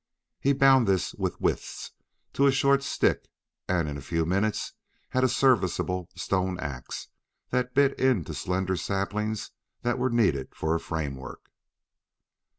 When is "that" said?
7.51-7.75, 9.83-9.99